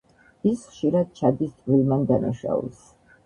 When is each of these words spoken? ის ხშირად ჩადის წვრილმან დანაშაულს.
ის 0.51 0.61
ხშირად 0.69 1.11
ჩადის 1.19 1.53
წვრილმან 1.59 2.09
დანაშაულს. 2.13 2.81